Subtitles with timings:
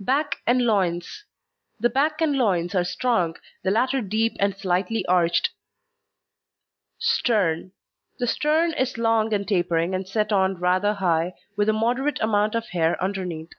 [0.00, 1.24] BACK AND LOINS
[1.78, 5.50] The back and loins are strong, the latter deep and slightly arched.
[6.98, 7.70] STERN
[8.18, 12.56] The stern is long and tapering and set on rather high, with a moderate amount
[12.56, 13.52] of hair underneath.